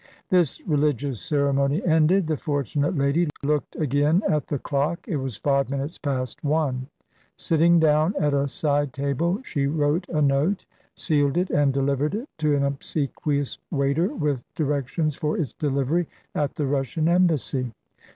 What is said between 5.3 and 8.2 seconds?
five minutes past one. Sitting down